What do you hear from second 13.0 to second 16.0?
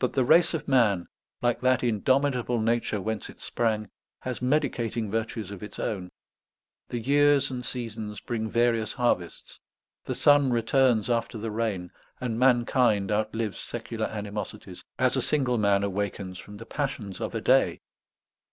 outlives secular animosities, as a single man